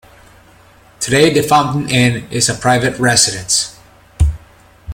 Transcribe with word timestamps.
Today, 0.99 1.31
the 1.31 1.47
Fountain 1.47 1.87
Inn 1.91 2.27
is 2.31 2.49
a 2.49 2.55
private 2.55 2.97
residence. 2.97 3.79